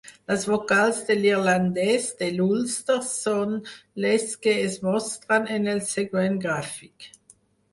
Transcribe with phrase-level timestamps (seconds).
[0.29, 3.53] Les vocals de l'irlandès de l'Ulster són
[4.07, 7.11] les que es mostren en el següent gràfic.